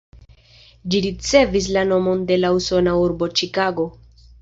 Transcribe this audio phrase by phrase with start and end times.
[0.93, 3.91] Ĝi ricevis la nomon de la usona urbo Ĉikago.